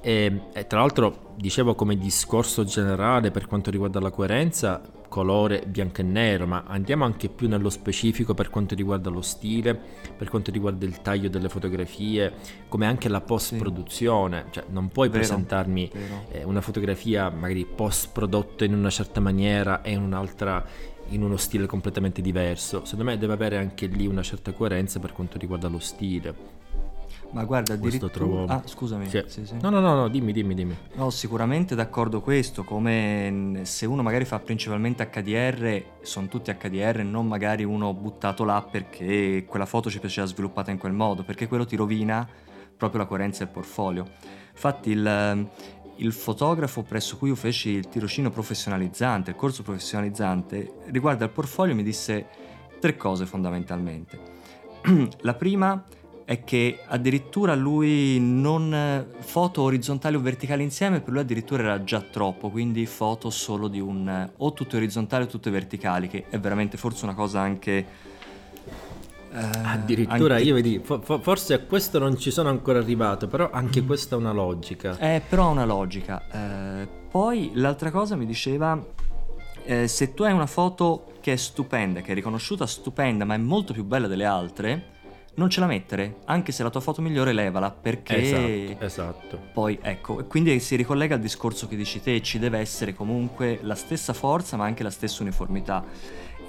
E, 0.00 0.44
e, 0.54 0.66
tra 0.66 0.78
l'altro 0.78 1.34
dicevo 1.36 1.74
come 1.74 1.98
discorso 1.98 2.64
generale 2.64 3.30
per 3.30 3.46
quanto 3.46 3.70
riguarda 3.70 4.00
la 4.00 4.10
coerenza, 4.10 4.80
colore 5.08 5.64
bianco 5.66 6.00
e 6.00 6.04
nero, 6.04 6.46
ma 6.46 6.64
andiamo 6.66 7.04
anche 7.04 7.28
più 7.28 7.48
nello 7.48 7.70
specifico 7.70 8.34
per 8.34 8.50
quanto 8.50 8.74
riguarda 8.74 9.10
lo 9.10 9.22
stile, 9.22 9.78
per 10.16 10.28
quanto 10.28 10.50
riguarda 10.50 10.84
il 10.84 11.00
taglio 11.00 11.28
delle 11.28 11.48
fotografie, 11.48 12.32
come 12.68 12.86
anche 12.86 13.08
la 13.08 13.20
post 13.20 13.56
produzione, 13.56 14.44
sì. 14.46 14.52
cioè 14.52 14.64
non 14.68 14.88
puoi 14.88 15.08
vero, 15.08 15.20
presentarmi. 15.20 15.90
Eh, 16.30 16.44
una 16.44 16.60
fotografia 16.60 17.30
magari 17.30 17.64
post 17.64 18.10
prodotta 18.12 18.64
in 18.64 18.74
una 18.74 18.90
certa 18.90 19.20
maniera 19.20 19.82
e 19.82 19.92
in 19.92 20.02
un'altra 20.02 20.64
in 21.10 21.22
uno 21.22 21.36
stile 21.36 21.66
completamente 21.66 22.20
diverso. 22.20 22.84
Secondo 22.84 23.10
me 23.10 23.18
deve 23.18 23.32
avere 23.32 23.56
anche 23.56 23.86
lì 23.86 24.06
una 24.06 24.22
certa 24.22 24.52
coerenza 24.52 25.00
per 25.00 25.12
quanto 25.12 25.38
riguarda 25.38 25.68
lo 25.68 25.78
stile. 25.78 26.57
Ma 27.30 27.44
guarda, 27.44 27.74
addirittura... 27.74 28.10
Trovo... 28.10 28.44
Ah, 28.46 28.62
scusami. 28.64 29.08
Sì. 29.08 29.22
Sì, 29.26 29.46
sì. 29.46 29.56
No, 29.60 29.68
no, 29.68 29.80
no, 29.80 29.94
no, 29.94 30.08
dimmi, 30.08 30.32
dimmi, 30.32 30.54
dimmi. 30.54 30.76
No, 30.94 31.10
sicuramente 31.10 31.74
d'accordo 31.74 32.20
questo, 32.20 32.64
come 32.64 33.60
se 33.64 33.84
uno 33.86 34.02
magari 34.02 34.24
fa 34.24 34.38
principalmente 34.38 35.08
HDR, 35.10 35.84
sono 36.02 36.26
tutti 36.28 36.50
HDR, 36.52 37.02
non 37.04 37.26
magari 37.26 37.64
uno 37.64 37.92
buttato 37.92 38.44
là 38.44 38.62
perché 38.62 39.44
quella 39.46 39.66
foto 39.66 39.90
ci 39.90 40.00
piaceva 40.00 40.26
sviluppata 40.26 40.70
in 40.70 40.78
quel 40.78 40.92
modo, 40.92 41.22
perché 41.22 41.48
quello 41.48 41.66
ti 41.66 41.76
rovina 41.76 42.26
proprio 42.76 43.00
la 43.00 43.06
coerenza 43.06 43.44
del 43.44 43.52
portfolio. 43.52 44.08
Infatti 44.52 44.90
il, 44.90 45.48
il 45.96 46.12
fotografo 46.12 46.82
presso 46.82 47.18
cui 47.18 47.28
io 47.28 47.34
feci 47.34 47.70
il 47.70 47.88
tirocinio 47.88 48.30
professionalizzante, 48.30 49.30
il 49.30 49.36
corso 49.36 49.62
professionalizzante, 49.62 50.72
riguardo 50.86 51.24
al 51.24 51.30
portfolio 51.30 51.74
mi 51.74 51.82
disse 51.82 52.26
tre 52.80 52.96
cose 52.96 53.26
fondamentalmente. 53.26 54.36
La 55.20 55.34
prima 55.34 55.84
è 56.28 56.44
che 56.44 56.80
addirittura 56.84 57.54
lui 57.54 58.20
non 58.20 59.06
foto 59.20 59.62
orizzontali 59.62 60.14
o 60.14 60.20
verticali 60.20 60.62
insieme 60.62 61.00
per 61.00 61.14
lui 61.14 61.22
addirittura 61.22 61.62
era 61.62 61.84
già 61.84 62.02
troppo 62.02 62.50
quindi 62.50 62.84
foto 62.84 63.30
solo 63.30 63.66
di 63.66 63.80
un 63.80 64.28
o 64.36 64.52
tutte 64.52 64.76
orizzontali 64.76 65.24
o 65.24 65.26
tutte 65.26 65.48
verticali 65.48 66.06
che 66.06 66.26
è 66.28 66.38
veramente 66.38 66.76
forse 66.76 67.06
una 67.06 67.14
cosa 67.14 67.40
anche 67.40 67.86
eh, 69.32 69.38
addirittura 69.64 70.34
anche... 70.34 70.46
io 70.46 70.52
vedi 70.52 70.78
fo- 70.84 71.00
forse 71.00 71.54
a 71.54 71.60
questo 71.60 71.98
non 71.98 72.18
ci 72.18 72.30
sono 72.30 72.50
ancora 72.50 72.78
arrivato 72.78 73.26
però 73.26 73.48
anche 73.50 73.80
mm. 73.80 73.86
questa 73.86 74.14
è 74.14 74.18
una 74.18 74.32
logica 74.32 74.98
eh 74.98 75.22
però 75.26 75.44
ha 75.44 75.48
una 75.52 75.64
logica 75.64 76.22
eh, 76.30 76.86
poi 77.10 77.52
l'altra 77.54 77.90
cosa 77.90 78.16
mi 78.16 78.26
diceva 78.26 78.78
eh, 79.64 79.88
se 79.88 80.12
tu 80.12 80.24
hai 80.24 80.32
una 80.34 80.46
foto 80.46 81.14
che 81.20 81.32
è 81.32 81.36
stupenda 81.36 82.02
che 82.02 82.12
è 82.12 82.14
riconosciuta 82.14 82.66
stupenda 82.66 83.24
ma 83.24 83.32
è 83.32 83.38
molto 83.38 83.72
più 83.72 83.84
bella 83.84 84.08
delle 84.08 84.26
altre 84.26 84.96
non 85.38 85.48
ce 85.48 85.60
la 85.60 85.66
mettere, 85.66 86.16
anche 86.24 86.52
se 86.52 86.62
la 86.64 86.70
tua 86.70 86.80
foto 86.80 87.00
migliore 87.00 87.32
levala, 87.32 87.70
perché... 87.70 88.74
Esatto, 88.74 88.84
esatto. 88.84 89.40
Poi 89.52 89.78
ecco, 89.80 90.24
quindi 90.24 90.58
si 90.58 90.74
ricollega 90.74 91.14
al 91.14 91.20
discorso 91.20 91.68
che 91.68 91.76
dici 91.76 92.02
te, 92.02 92.20
ci 92.20 92.38
deve 92.38 92.58
essere 92.58 92.92
comunque 92.92 93.60
la 93.62 93.76
stessa 93.76 94.12
forza 94.12 94.56
ma 94.56 94.64
anche 94.64 94.82
la 94.82 94.90
stessa 94.90 95.22
uniformità. 95.22 95.84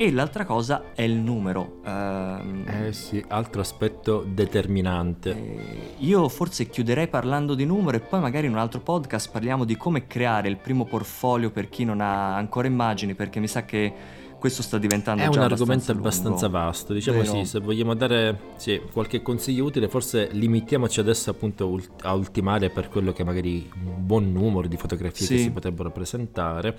E 0.01 0.11
l'altra 0.11 0.45
cosa 0.45 0.93
è 0.95 1.01
il 1.01 1.15
numero. 1.15 1.81
Um, 1.83 2.63
eh 2.65 2.93
sì, 2.93 3.23
altro 3.27 3.59
aspetto 3.59 4.25
determinante. 4.25 5.31
Eh, 5.31 5.95
io 5.97 6.29
forse 6.29 6.69
chiuderei 6.69 7.09
parlando 7.09 7.53
di 7.53 7.65
numero 7.65 7.97
e 7.97 7.99
poi 7.99 8.21
magari 8.21 8.47
in 8.47 8.53
un 8.53 8.59
altro 8.59 8.79
podcast 8.79 9.29
parliamo 9.29 9.65
di 9.65 9.75
come 9.75 10.07
creare 10.07 10.47
il 10.47 10.55
primo 10.55 10.85
portfolio 10.85 11.51
per 11.51 11.67
chi 11.67 11.83
non 11.83 11.99
ha 11.99 12.33
ancora 12.35 12.67
immagini, 12.67 13.13
perché 13.13 13.41
mi 13.41 13.47
sa 13.47 13.65
che 13.65 13.93
questo 14.39 14.61
sta 14.63 14.77
diventando 14.77 15.21
è 15.21 15.27
un 15.27 15.37
argomento 15.37 15.91
abbastanza, 15.91 15.91
abbastanza 15.91 16.47
vasto 16.47 16.93
diciamo 16.93 17.21
Vero. 17.21 17.31
sì 17.33 17.45
se 17.45 17.59
vogliamo 17.59 17.93
dare 17.93 18.39
sì, 18.55 18.81
qualche 18.91 19.21
consiglio 19.21 19.65
utile 19.65 19.87
forse 19.87 20.29
limitiamoci 20.31 20.99
adesso 20.99 21.29
appunto 21.29 21.79
a 22.01 22.13
ultimare 22.13 22.69
per 22.69 22.89
quello 22.89 23.13
che 23.13 23.23
magari 23.23 23.69
un 23.85 24.05
buon 24.05 24.31
numero 24.31 24.67
di 24.67 24.77
fotografie 24.77 25.25
sì. 25.25 25.35
che 25.35 25.41
si 25.41 25.51
potrebbero 25.51 25.91
presentare 25.91 26.77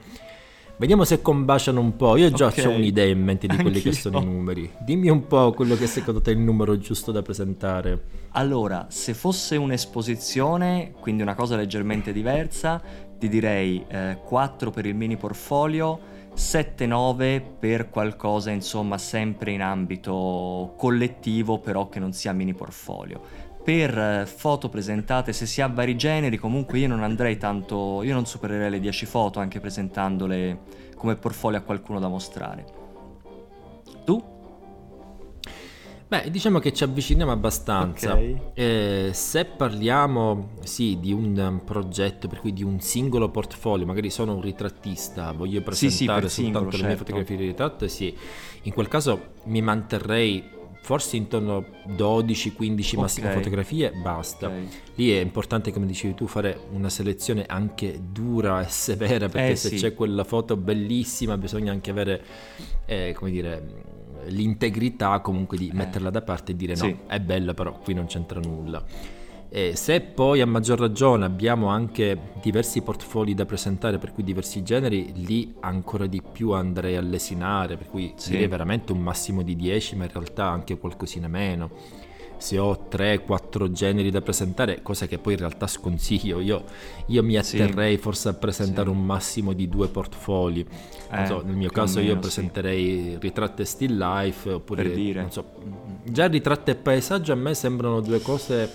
Vediamo 0.80 1.04
se 1.04 1.20
combaciano 1.20 1.78
un 1.78 1.94
po'. 1.94 2.16
Io 2.16 2.30
già 2.30 2.46
okay. 2.46 2.64
ho 2.64 2.70
un'idea 2.70 3.04
in 3.04 3.22
mente 3.22 3.46
di 3.46 3.54
quelli 3.56 3.76
Anch'io. 3.76 3.90
che 3.90 3.96
sono 3.98 4.18
i 4.18 4.24
numeri. 4.24 4.70
Dimmi 4.78 5.10
un 5.10 5.26
po' 5.26 5.52
quello 5.52 5.76
che 5.76 5.86
secondo 5.86 6.22
te 6.22 6.30
è 6.30 6.34
il 6.34 6.40
numero 6.40 6.78
giusto 6.78 7.12
da 7.12 7.20
presentare. 7.20 8.02
Allora, 8.30 8.86
se 8.88 9.12
fosse 9.12 9.56
un'esposizione, 9.56 10.94
quindi 10.98 11.20
una 11.20 11.34
cosa 11.34 11.54
leggermente 11.54 12.14
diversa, 12.14 12.80
ti 13.18 13.28
direi 13.28 13.84
eh, 13.88 14.20
4 14.24 14.70
per 14.70 14.86
il 14.86 14.94
mini 14.94 15.18
portfolio, 15.18 16.00
7-9 16.40 17.42
per 17.60 17.90
qualcosa 17.90 18.50
insomma 18.50 18.96
sempre 18.96 19.52
in 19.52 19.60
ambito 19.60 20.72
collettivo 20.78 21.58
però 21.58 21.90
che 21.90 21.98
non 22.00 22.14
sia 22.14 22.32
mini 22.32 22.54
portfolio. 22.54 23.20
Per 23.62 23.96
eh, 23.96 24.26
foto 24.26 24.70
presentate 24.70 25.34
se 25.34 25.44
si 25.44 25.60
ha 25.60 25.68
vari 25.68 25.96
generi 25.96 26.38
comunque 26.38 26.78
io 26.78 26.88
non 26.88 27.02
andrei 27.02 27.36
tanto, 27.36 28.02
io 28.02 28.14
non 28.14 28.24
supererei 28.24 28.70
le 28.70 28.80
10 28.80 29.04
foto 29.04 29.38
anche 29.38 29.60
presentandole 29.60 30.60
come 30.96 31.14
portfolio 31.16 31.58
a 31.58 31.62
qualcuno 31.62 32.00
da 32.00 32.08
mostrare. 32.08 32.79
Beh, 36.10 36.28
diciamo 36.28 36.58
che 36.58 36.72
ci 36.72 36.82
avviciniamo 36.82 37.30
abbastanza. 37.30 38.14
Okay. 38.14 38.40
Eh, 38.54 39.10
se 39.12 39.44
parliamo, 39.44 40.54
sì, 40.64 40.98
di 40.98 41.12
un 41.12 41.60
progetto, 41.64 42.26
per 42.26 42.40
cui 42.40 42.52
di 42.52 42.64
un 42.64 42.80
singolo 42.80 43.28
portfolio, 43.28 43.86
magari 43.86 44.10
sono 44.10 44.34
un 44.34 44.40
ritrattista, 44.40 45.30
voglio 45.30 45.62
presentare 45.62 45.78
sì, 45.82 45.88
sì, 45.96 46.04
soltanto 46.06 46.28
singolo, 46.28 46.64
le 46.64 46.76
mie 46.78 46.80
certo. 46.80 47.04
fotografie 47.04 47.36
di 47.36 47.46
ritratto, 47.46 47.86
sì, 47.86 48.12
in 48.62 48.72
quel 48.72 48.88
caso 48.88 49.34
mi 49.44 49.62
manterrei 49.62 50.42
forse 50.82 51.16
intorno 51.16 51.58
a 51.58 51.64
12-15 51.92 52.98
massime 52.98 53.28
okay. 53.28 53.38
fotografie, 53.38 53.92
basta. 53.92 54.48
Okay. 54.48 54.68
Lì 54.96 55.12
è 55.12 55.20
importante, 55.20 55.70
come 55.70 55.86
dicevi 55.86 56.14
tu, 56.14 56.26
fare 56.26 56.58
una 56.72 56.88
selezione 56.88 57.44
anche 57.46 58.00
dura 58.10 58.60
e 58.62 58.68
severa, 58.68 59.28
perché 59.28 59.50
eh, 59.50 59.56
se 59.56 59.68
sì. 59.68 59.76
c'è 59.76 59.94
quella 59.94 60.24
foto 60.24 60.56
bellissima 60.56 61.38
bisogna 61.38 61.70
anche 61.70 61.92
avere, 61.92 62.24
eh, 62.86 63.12
come 63.14 63.30
dire 63.30 63.98
l'integrità 64.26 65.20
comunque 65.20 65.56
di 65.56 65.68
eh. 65.68 65.74
metterla 65.74 66.10
da 66.10 66.22
parte 66.22 66.52
e 66.52 66.56
dire 66.56 66.76
sì. 66.76 66.88
no, 66.88 66.98
è 67.06 67.20
bella 67.20 67.54
però 67.54 67.78
qui 67.78 67.94
non 67.94 68.06
c'entra 68.06 68.40
nulla. 68.40 68.84
E 69.52 69.74
se 69.74 70.00
poi 70.00 70.40
a 70.40 70.46
maggior 70.46 70.78
ragione 70.78 71.24
abbiamo 71.24 71.66
anche 71.66 72.16
diversi 72.40 72.82
portfolio 72.82 73.34
da 73.34 73.44
presentare, 73.44 73.98
per 73.98 74.12
cui 74.12 74.22
diversi 74.22 74.62
generi, 74.62 75.12
lì 75.26 75.52
ancora 75.58 76.06
di 76.06 76.22
più 76.22 76.52
andrei 76.52 76.94
a 76.94 77.00
lesinare, 77.00 77.76
per 77.76 77.88
cui 77.88 78.12
sì. 78.14 78.30
direi 78.30 78.46
veramente 78.46 78.92
un 78.92 79.00
massimo 79.00 79.42
di 79.42 79.56
10, 79.56 79.96
ma 79.96 80.04
in 80.04 80.10
realtà 80.12 80.48
anche 80.48 80.78
qualcosina 80.78 81.26
meno. 81.26 81.70
Se 82.40 82.58
ho 82.58 82.86
3-4 82.90 83.70
generi 83.70 84.10
da 84.10 84.22
presentare, 84.22 84.80
cosa 84.82 85.06
che 85.06 85.18
poi 85.18 85.34
in 85.34 85.40
realtà 85.40 85.66
sconsiglio, 85.66 86.40
io, 86.40 86.64
io 87.06 87.22
mi 87.22 87.36
atterrei 87.36 87.96
sì. 87.96 88.00
forse 88.00 88.28
a 88.30 88.32
presentare 88.32 88.88
sì. 88.88 88.94
un 88.94 89.04
massimo 89.04 89.52
di 89.52 89.68
due 89.68 89.88
portfoli. 89.88 90.66
Eh, 91.12 91.26
so, 91.26 91.42
nel 91.44 91.54
mio 91.54 91.70
caso 91.70 91.98
meno, 91.98 92.12
io 92.12 92.18
presenterei 92.18 93.02
sì. 93.02 93.18
ritratto 93.20 93.62
e 93.62 93.64
still 93.66 93.96
life, 93.96 94.50
oppure 94.50 94.82
per 94.82 94.92
dire. 94.92 95.20
non 95.20 95.30
so, 95.30 95.44
già 96.04 96.26
ritratto 96.26 96.70
e 96.70 96.76
paesaggio 96.76 97.32
a 97.32 97.36
me 97.36 97.54
sembrano 97.54 98.00
due 98.00 98.20
cose 98.20 98.70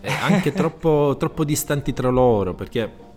eh, 0.00 0.12
anche 0.12 0.52
troppo, 0.54 1.16
troppo 1.18 1.44
distanti 1.44 1.92
tra 1.92 2.10
loro, 2.10 2.54
perché 2.54 3.08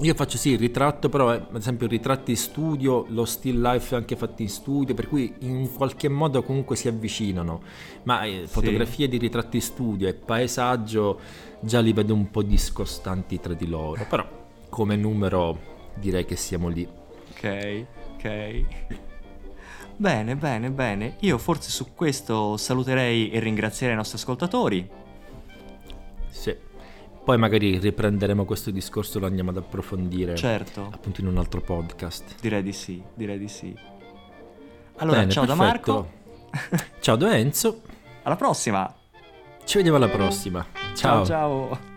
io 0.00 0.14
faccio 0.14 0.38
sì 0.38 0.50
il 0.50 0.58
ritratto, 0.58 1.08
però 1.08 1.32
eh, 1.32 1.36
ad 1.36 1.56
esempio 1.56 1.86
ritratti 1.86 2.32
in 2.32 2.36
studio, 2.36 3.04
lo 3.08 3.24
still 3.24 3.60
life 3.60 3.94
anche 3.94 4.16
fatti 4.16 4.42
in 4.42 4.48
studio, 4.48 4.94
per 4.94 5.08
cui 5.08 5.34
in 5.40 5.72
qualche 5.72 6.08
modo 6.08 6.42
comunque 6.42 6.76
si 6.76 6.88
avvicinano. 6.88 7.62
Ma 8.04 8.22
eh, 8.22 8.44
fotografie 8.46 9.08
di 9.08 9.18
ritratti 9.18 9.56
in 9.56 9.62
studio 9.62 10.08
e 10.08 10.14
paesaggio 10.14 11.20
già 11.60 11.80
li 11.80 11.92
vedo 11.92 12.14
un 12.14 12.30
po' 12.30 12.42
discostanti 12.42 13.38
tra 13.38 13.54
di 13.54 13.68
loro, 13.68 14.04
però 14.08 14.26
come 14.68 14.96
numero 14.96 15.90
direi 15.94 16.24
che 16.24 16.36
siamo 16.36 16.68
lì. 16.68 16.88
Ok, 17.30 17.86
ok. 18.14 18.64
Bene, 19.96 20.36
bene, 20.36 20.70
bene. 20.70 21.16
Io 21.20 21.38
forse 21.38 21.70
su 21.70 21.94
questo 21.94 22.56
saluterei 22.56 23.30
e 23.30 23.38
ringrazierei 23.38 23.94
i 23.94 23.96
nostri 23.96 24.16
ascoltatori. 24.16 24.88
Sì. 26.30 26.56
Poi 27.24 27.38
magari 27.38 27.78
riprenderemo 27.78 28.44
questo 28.44 28.70
discorso, 28.70 29.18
lo 29.20 29.26
andiamo 29.26 29.50
ad 29.50 29.56
approfondire. 29.56 30.34
Certo. 30.34 30.90
Appunto 30.92 31.20
in 31.20 31.28
un 31.28 31.38
altro 31.38 31.60
podcast. 31.60 32.34
Direi 32.40 32.62
di 32.62 32.72
sì, 32.72 33.02
direi 33.14 33.38
di 33.38 33.48
sì. 33.48 33.74
Allora, 34.96 35.20
Bene, 35.20 35.30
ciao 35.30 35.44
perfetto. 35.46 35.62
da 35.62 35.70
Marco. 35.70 36.10
ciao 37.00 37.16
da 37.16 37.36
Enzo. 37.36 37.82
Alla 38.22 38.36
prossima. 38.36 38.92
Ci 39.64 39.76
vediamo 39.76 39.98
alla 39.98 40.08
prossima. 40.08 40.66
Ciao 40.94 41.24
ciao. 41.24 41.68
ciao. 41.68 41.91